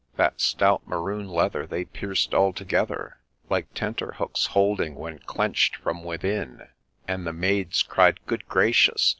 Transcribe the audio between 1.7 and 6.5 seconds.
pierced altogether, Like tenter hooks holding when clench'd from within, A LAY OF